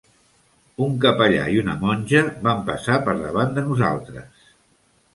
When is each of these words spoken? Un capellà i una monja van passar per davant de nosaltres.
Un 0.85 0.95
capellà 1.03 1.43
i 1.51 1.59
una 1.65 1.77
monja 1.85 2.23
van 2.49 2.65
passar 2.73 2.99
per 3.07 3.17
davant 3.23 3.57
de 3.59 3.69
nosaltres. 3.71 4.47